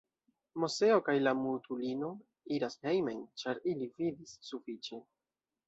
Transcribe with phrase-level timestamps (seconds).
[0.61, 2.09] Moseo kaj la mutulino
[2.57, 5.03] iras hejmen, ĉar ili vidis sufiĉe.